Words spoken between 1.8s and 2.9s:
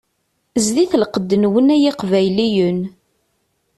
Iqbayliyen.